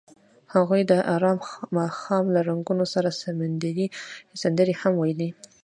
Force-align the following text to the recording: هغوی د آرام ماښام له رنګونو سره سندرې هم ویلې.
هغوی 0.53 0.81
د 0.91 0.93
آرام 1.15 1.37
ماښام 1.77 2.25
له 2.35 2.39
رنګونو 2.49 2.85
سره 2.93 3.09
سندرې 4.41 4.73
هم 4.81 4.93
ویلې. 5.01 5.29